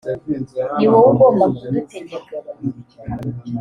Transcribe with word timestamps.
ni 0.77 0.85
wowe 0.91 1.07
ugomba 1.11 1.43
kudutegeka 1.57 2.25